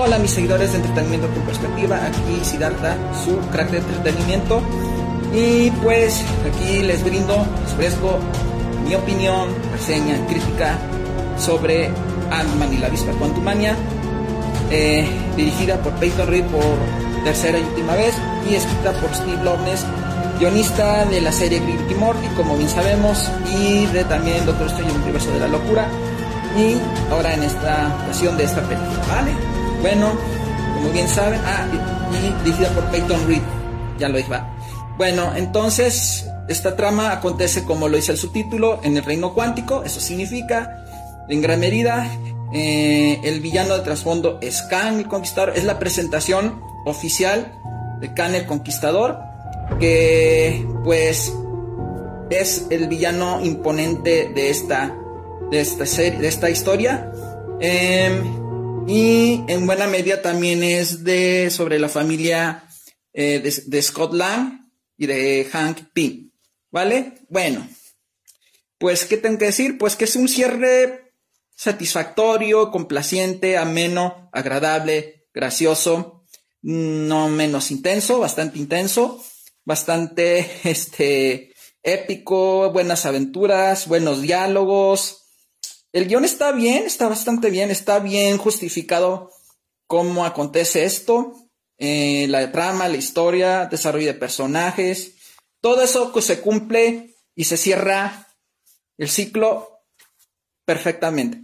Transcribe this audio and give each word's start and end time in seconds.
Hola 0.00 0.16
mis 0.20 0.30
seguidores 0.30 0.70
de 0.70 0.78
Entretenimiento 0.78 1.26
con 1.34 1.42
Perspectiva, 1.42 1.96
aquí 1.96 2.44
Siddhartha, 2.44 2.96
su 3.24 3.36
crack 3.50 3.70
de 3.70 3.78
entretenimiento. 3.78 4.62
Y 5.34 5.72
pues 5.82 6.24
aquí 6.48 6.82
les 6.82 7.02
brindo, 7.02 7.44
les 7.64 7.72
ofrezco 7.72 8.20
mi 8.86 8.94
opinión, 8.94 9.48
reseña, 9.72 10.24
crítica 10.28 10.78
sobre 11.36 11.90
Ant-Man 12.30 12.74
y 12.74 12.76
la 12.76 12.86
Avispa 12.86 13.10
Quantumania, 13.14 13.74
eh, 14.70 15.04
dirigida 15.36 15.82
por 15.82 15.92
Peyton 15.94 16.28
Reed 16.28 16.44
por 16.44 17.24
tercera 17.24 17.58
y 17.58 17.64
última 17.64 17.96
vez 17.96 18.14
y 18.48 18.54
escrita 18.54 18.92
por 19.00 19.12
Steve 19.12 19.42
Loveness, 19.42 19.84
guionista 20.38 21.06
de 21.06 21.22
la 21.22 21.32
serie 21.32 21.58
Rick 21.58 21.90
y 21.90 21.94
Morty, 21.94 22.28
como 22.36 22.56
bien 22.56 22.70
sabemos, 22.70 23.28
y 23.60 23.86
de 23.86 24.04
también 24.04 24.46
Doctor 24.46 24.68
Strange 24.68 24.92
Universo 24.92 25.32
de 25.32 25.40
la 25.40 25.48
Locura, 25.48 25.88
y 26.56 26.76
ahora 27.10 27.34
en 27.34 27.42
esta 27.42 27.96
ocasión 28.04 28.36
de 28.36 28.44
esta 28.44 28.62
película, 28.62 29.02
¿vale? 29.08 29.57
Bueno, 29.80 30.12
como 30.74 30.90
bien 30.90 31.08
saben, 31.08 31.40
ah, 31.44 31.66
y, 31.72 32.44
dirigida 32.44 32.68
por 32.70 32.84
Peyton 32.90 33.26
Reed, 33.26 33.42
ya 33.98 34.08
lo 34.08 34.16
dije, 34.16 34.30
va. 34.30 34.54
Bueno, 34.96 35.32
entonces 35.36 36.26
esta 36.48 36.76
trama 36.76 37.12
acontece 37.12 37.64
como 37.64 37.88
lo 37.88 37.96
dice 37.96 38.12
el 38.12 38.18
subtítulo, 38.18 38.80
en 38.82 38.96
el 38.96 39.04
reino 39.04 39.34
cuántico, 39.34 39.84
eso 39.84 40.00
significa, 40.00 40.84
en 41.28 41.40
gran 41.40 41.60
medida, 41.60 42.10
eh, 42.52 43.20
el 43.22 43.40
villano 43.40 43.74
de 43.76 43.80
trasfondo 43.84 44.38
es 44.40 44.62
Khan 44.62 44.98
el 44.98 45.08
Conquistador, 45.08 45.52
es 45.56 45.64
la 45.64 45.78
presentación 45.78 46.60
oficial 46.86 47.52
de 48.00 48.14
Khan 48.14 48.34
el 48.34 48.46
Conquistador, 48.46 49.18
que 49.78 50.66
pues 50.84 51.32
es 52.30 52.66
el 52.70 52.88
villano 52.88 53.40
imponente 53.44 54.30
de 54.34 54.50
esta, 54.50 54.94
de 55.50 55.60
esta 55.60 55.86
serie, 55.86 56.18
de 56.18 56.28
esta 56.28 56.50
historia. 56.50 57.10
Em, 57.60 58.47
y 58.88 59.44
en 59.48 59.66
buena 59.66 59.86
medida 59.86 60.22
también 60.22 60.62
es 60.62 61.04
de 61.04 61.50
sobre 61.50 61.78
la 61.78 61.88
familia 61.88 62.64
eh, 63.12 63.40
de, 63.40 63.62
de 63.66 63.82
Scott 63.82 64.14
Lang 64.14 64.70
y 64.96 65.06
de 65.06 65.46
Hank 65.52 65.92
Pym. 65.92 66.30
¿Vale? 66.70 67.14
Bueno, 67.28 67.66
pues, 68.78 69.04
¿qué 69.04 69.16
tengo 69.16 69.38
que 69.38 69.46
decir? 69.46 69.78
Pues 69.78 69.96
que 69.96 70.04
es 70.04 70.16
un 70.16 70.28
cierre 70.28 71.12
satisfactorio, 71.54 72.70
complaciente, 72.70 73.56
ameno, 73.56 74.30
agradable, 74.32 75.26
gracioso, 75.34 76.24
no 76.62 77.28
menos 77.28 77.70
intenso, 77.70 78.20
bastante 78.20 78.58
intenso, 78.58 79.22
bastante, 79.64 80.50
este, 80.64 81.52
épico, 81.82 82.70
buenas 82.72 83.06
aventuras, 83.06 83.88
buenos 83.88 84.22
diálogos. 84.22 85.27
El 85.92 86.06
guion 86.06 86.24
está 86.24 86.52
bien, 86.52 86.84
está 86.84 87.08
bastante 87.08 87.50
bien, 87.50 87.70
está 87.70 87.98
bien 87.98 88.36
justificado 88.36 89.32
cómo 89.86 90.26
acontece 90.26 90.84
esto. 90.84 91.34
Eh, 91.78 92.26
la 92.28 92.52
trama, 92.52 92.88
la 92.88 92.96
historia, 92.96 93.66
desarrollo 93.66 94.08
de 94.08 94.14
personajes, 94.14 95.14
todo 95.60 95.82
eso 95.82 96.12
que 96.12 96.22
se 96.22 96.40
cumple 96.40 97.14
y 97.34 97.44
se 97.44 97.56
cierra 97.56 98.28
el 98.98 99.08
ciclo 99.08 99.84
perfectamente. 100.64 101.42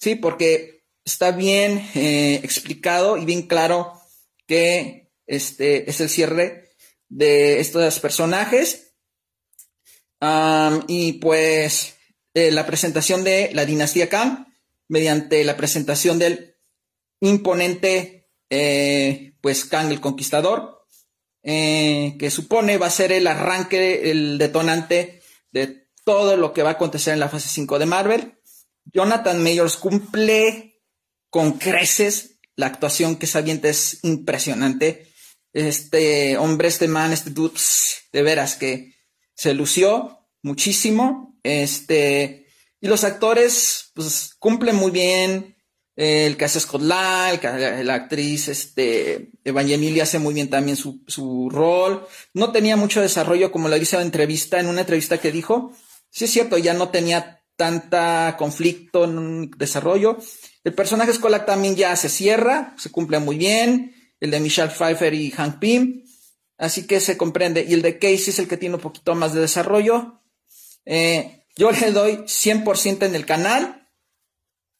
Sí, 0.00 0.14
porque 0.14 0.84
está 1.04 1.32
bien 1.32 1.88
eh, 1.94 2.40
explicado 2.42 3.16
y 3.16 3.24
bien 3.24 3.42
claro 3.42 3.92
que 4.46 5.12
este 5.26 5.88
es 5.88 6.00
el 6.00 6.08
cierre 6.08 6.70
de 7.08 7.60
estos 7.60 8.00
personajes. 8.00 8.94
y 10.88 11.12
pues 11.14 11.97
eh, 12.38 12.50
la 12.52 12.66
presentación 12.66 13.24
de 13.24 13.50
la 13.52 13.64
dinastía 13.64 14.08
Khan 14.08 14.54
mediante 14.88 15.42
la 15.44 15.56
presentación 15.56 16.18
del 16.18 16.56
imponente 17.20 18.30
eh, 18.50 19.34
pues 19.40 19.64
Kang 19.64 19.90
el 19.90 20.00
Conquistador, 20.00 20.86
eh, 21.42 22.16
que 22.18 22.30
supone 22.30 22.78
va 22.78 22.86
a 22.86 22.90
ser 22.90 23.12
el 23.12 23.26
arranque, 23.26 24.10
el 24.10 24.38
detonante 24.38 25.22
de 25.50 25.88
todo 26.04 26.36
lo 26.36 26.52
que 26.52 26.62
va 26.62 26.70
a 26.70 26.72
acontecer 26.74 27.12
en 27.12 27.20
la 27.20 27.28
fase 27.28 27.48
5 27.48 27.78
de 27.78 27.86
Marvel. 27.86 28.38
Jonathan 28.84 29.42
Mayors 29.42 29.76
cumple 29.76 30.80
con 31.28 31.52
creces 31.52 32.38
la 32.56 32.66
actuación 32.66 33.16
que 33.16 33.26
se 33.26 33.60
es 33.68 33.98
impresionante. 34.02 35.12
Este 35.52 36.36
hombre, 36.38 36.68
este 36.68 36.88
man, 36.88 37.12
este 37.12 37.30
dude, 37.30 37.60
de 38.12 38.22
veras 38.22 38.56
que 38.56 38.94
se 39.34 39.54
lució 39.54 40.26
muchísimo. 40.42 41.27
Este, 41.42 42.46
y 42.80 42.88
los 42.88 43.04
actores, 43.04 43.90
pues, 43.94 44.34
cumplen 44.38 44.76
muy 44.76 44.90
bien 44.90 45.56
el 45.98 46.36
que 46.36 46.44
hace 46.44 46.60
Scott 46.60 46.82
Lang, 46.82 47.40
la 47.82 47.94
actriz 47.94 48.46
este, 48.46 49.32
Evangelilia 49.42 50.04
hace 50.04 50.20
muy 50.20 50.32
bien 50.32 50.48
también 50.48 50.76
su, 50.76 51.02
su, 51.08 51.50
rol. 51.50 52.06
No 52.34 52.52
tenía 52.52 52.76
mucho 52.76 53.00
desarrollo, 53.00 53.50
como 53.50 53.68
lo 53.68 53.76
dice 53.76 53.96
en 53.96 54.02
entrevista, 54.02 54.60
en 54.60 54.68
una 54.68 54.82
entrevista 54.82 55.18
que 55.18 55.32
dijo. 55.32 55.72
Sí 56.08 56.26
es 56.26 56.30
cierto, 56.30 56.56
ya 56.56 56.72
no 56.72 56.90
tenía 56.90 57.42
tanta 57.56 58.36
conflicto 58.38 59.06
en 59.06 59.50
desarrollo. 59.58 60.18
El 60.62 60.72
personaje 60.72 61.12
Scott 61.12 61.44
también 61.44 61.74
ya 61.74 61.96
se 61.96 62.08
cierra, 62.08 62.76
se 62.78 62.90
cumple 62.90 63.18
muy 63.18 63.36
bien. 63.36 63.92
El 64.20 64.30
de 64.30 64.38
Michelle 64.38 64.70
Pfeiffer 64.70 65.12
y 65.12 65.32
Hank 65.32 65.58
Pym. 65.58 66.04
Así 66.58 66.86
que 66.86 67.00
se 67.00 67.16
comprende. 67.16 67.66
Y 67.68 67.74
el 67.74 67.82
de 67.82 67.98
Casey 67.98 68.28
es 68.28 68.38
el 68.38 68.46
que 68.46 68.56
tiene 68.56 68.76
un 68.76 68.80
poquito 68.80 69.16
más 69.16 69.34
de 69.34 69.40
desarrollo. 69.40 70.17
Eh, 70.84 71.44
yo 71.56 71.70
le 71.70 71.92
doy 71.92 72.16
100% 72.26 73.06
en 73.06 73.14
el 73.14 73.26
canal. 73.26 73.90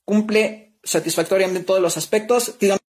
Cumple 0.05 0.79
satisfactoriamente 0.83 1.61
en 1.61 1.67
todos 1.67 1.81
los 1.81 1.97
aspectos. 1.97 2.55